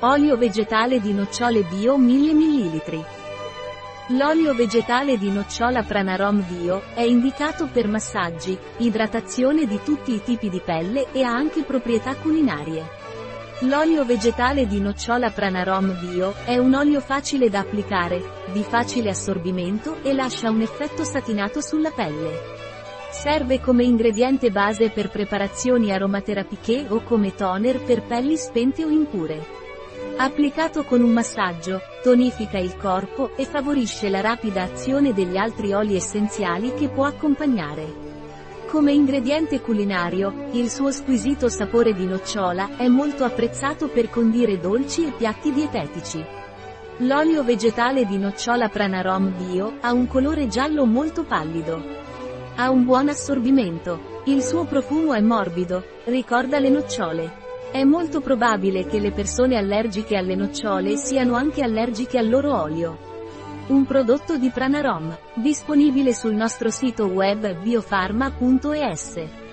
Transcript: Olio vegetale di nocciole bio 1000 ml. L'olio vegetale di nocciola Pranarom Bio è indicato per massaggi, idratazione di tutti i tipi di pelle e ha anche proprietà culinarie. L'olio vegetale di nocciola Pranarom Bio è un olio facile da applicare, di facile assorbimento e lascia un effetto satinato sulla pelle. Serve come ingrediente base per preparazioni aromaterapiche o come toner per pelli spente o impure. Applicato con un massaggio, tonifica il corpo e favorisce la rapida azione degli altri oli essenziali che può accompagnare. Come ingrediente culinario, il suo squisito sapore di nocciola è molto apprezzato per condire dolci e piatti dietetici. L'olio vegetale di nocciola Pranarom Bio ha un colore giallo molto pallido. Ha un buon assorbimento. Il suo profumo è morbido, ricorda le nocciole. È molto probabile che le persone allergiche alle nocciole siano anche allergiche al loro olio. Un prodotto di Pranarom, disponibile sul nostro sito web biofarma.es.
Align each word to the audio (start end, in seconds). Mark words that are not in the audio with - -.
Olio 0.00 0.36
vegetale 0.36 1.00
di 1.00 1.14
nocciole 1.14 1.62
bio 1.62 1.96
1000 1.96 2.34
ml. 2.34 3.04
L'olio 4.08 4.52
vegetale 4.52 5.16
di 5.16 5.30
nocciola 5.30 5.82
Pranarom 5.84 6.44
Bio 6.46 6.82
è 6.92 7.00
indicato 7.00 7.66
per 7.72 7.88
massaggi, 7.88 8.58
idratazione 8.76 9.64
di 9.64 9.80
tutti 9.82 10.12
i 10.12 10.22
tipi 10.22 10.50
di 10.50 10.60
pelle 10.62 11.10
e 11.12 11.22
ha 11.22 11.32
anche 11.32 11.62
proprietà 11.62 12.14
culinarie. 12.14 12.84
L'olio 13.60 14.04
vegetale 14.04 14.66
di 14.66 14.80
nocciola 14.80 15.30
Pranarom 15.30 15.98
Bio 15.98 16.34
è 16.44 16.58
un 16.58 16.74
olio 16.74 17.00
facile 17.00 17.48
da 17.48 17.60
applicare, 17.60 18.22
di 18.52 18.62
facile 18.62 19.08
assorbimento 19.08 20.02
e 20.02 20.12
lascia 20.12 20.50
un 20.50 20.60
effetto 20.60 21.04
satinato 21.04 21.62
sulla 21.62 21.90
pelle. 21.90 22.38
Serve 23.12 23.60
come 23.60 23.84
ingrediente 23.84 24.50
base 24.50 24.90
per 24.90 25.08
preparazioni 25.08 25.90
aromaterapiche 25.90 26.84
o 26.90 27.02
come 27.02 27.34
toner 27.34 27.82
per 27.82 28.02
pelli 28.02 28.36
spente 28.36 28.84
o 28.84 28.90
impure. 28.90 29.64
Applicato 30.18 30.84
con 30.84 31.02
un 31.02 31.10
massaggio, 31.10 31.82
tonifica 32.02 32.56
il 32.56 32.74
corpo 32.78 33.36
e 33.36 33.44
favorisce 33.44 34.08
la 34.08 34.22
rapida 34.22 34.62
azione 34.62 35.12
degli 35.12 35.36
altri 35.36 35.74
oli 35.74 35.94
essenziali 35.94 36.72
che 36.72 36.88
può 36.88 37.04
accompagnare. 37.04 38.04
Come 38.66 38.92
ingrediente 38.92 39.60
culinario, 39.60 40.48
il 40.52 40.70
suo 40.70 40.90
squisito 40.90 41.50
sapore 41.50 41.92
di 41.92 42.06
nocciola 42.06 42.78
è 42.78 42.88
molto 42.88 43.24
apprezzato 43.24 43.88
per 43.88 44.08
condire 44.08 44.58
dolci 44.58 45.06
e 45.06 45.10
piatti 45.10 45.52
dietetici. 45.52 46.24
L'olio 47.00 47.44
vegetale 47.44 48.06
di 48.06 48.16
nocciola 48.16 48.70
Pranarom 48.70 49.34
Bio 49.36 49.74
ha 49.82 49.92
un 49.92 50.06
colore 50.06 50.48
giallo 50.48 50.86
molto 50.86 51.24
pallido. 51.24 51.78
Ha 52.54 52.70
un 52.70 52.86
buon 52.86 53.10
assorbimento. 53.10 54.22
Il 54.24 54.42
suo 54.42 54.64
profumo 54.64 55.12
è 55.12 55.20
morbido, 55.20 55.84
ricorda 56.04 56.58
le 56.58 56.70
nocciole. 56.70 57.44
È 57.70 57.82
molto 57.84 58.20
probabile 58.20 58.86
che 58.86 58.98
le 59.00 59.10
persone 59.10 59.56
allergiche 59.56 60.16
alle 60.16 60.34
nocciole 60.34 60.96
siano 60.96 61.34
anche 61.34 61.62
allergiche 61.62 62.18
al 62.18 62.28
loro 62.28 62.60
olio. 62.60 62.98
Un 63.68 63.84
prodotto 63.84 64.38
di 64.38 64.48
Pranarom, 64.50 65.16
disponibile 65.34 66.14
sul 66.14 66.34
nostro 66.34 66.70
sito 66.70 67.06
web 67.06 67.54
biofarma.es. 67.60 69.45